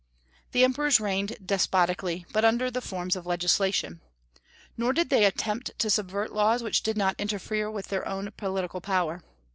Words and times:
The 0.53 0.63
emperors 0.63 0.99
reigned 0.99 1.37
despotically, 1.45 2.25
but 2.33 2.43
under 2.43 2.71
the 2.71 2.81
forms 2.81 3.15
of 3.15 3.27
legislation. 3.27 4.01
Nor 4.75 4.93
did 4.93 5.11
they 5.11 5.25
attempt 5.25 5.77
to 5.77 5.91
subvert 5.91 6.31
laws 6.33 6.63
which 6.63 6.81
did 6.81 6.97
not 6.97 7.19
interfere 7.21 7.69
with 7.69 7.89
their 7.89 8.07
own 8.07 8.31
political 8.35 8.81
power. 8.81 9.21